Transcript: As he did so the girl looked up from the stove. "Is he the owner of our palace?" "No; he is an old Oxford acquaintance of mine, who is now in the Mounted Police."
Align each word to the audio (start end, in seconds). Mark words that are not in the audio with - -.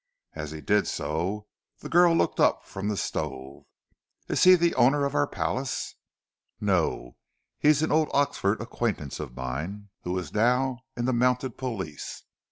As 0.33 0.49
he 0.49 0.61
did 0.61 0.87
so 0.87 1.45
the 1.81 1.87
girl 1.87 2.15
looked 2.15 2.39
up 2.39 2.65
from 2.65 2.87
the 2.87 2.97
stove. 2.97 3.65
"Is 4.27 4.45
he 4.45 4.55
the 4.55 4.73
owner 4.73 5.05
of 5.05 5.13
our 5.13 5.27
palace?" 5.27 5.93
"No; 6.59 7.17
he 7.59 7.67
is 7.67 7.83
an 7.83 7.91
old 7.91 8.09
Oxford 8.11 8.61
acquaintance 8.61 9.19
of 9.19 9.35
mine, 9.35 9.89
who 10.03 10.17
is 10.17 10.33
now 10.33 10.79
in 10.97 11.05
the 11.05 11.13
Mounted 11.13 11.55
Police." 11.55 12.23